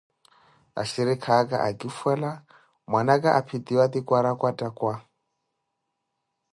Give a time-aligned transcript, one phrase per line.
[0.81, 2.31] Axhirikha aka, akifwela
[2.89, 4.93] mwanaka, aphitiwa kwarakwattakwa.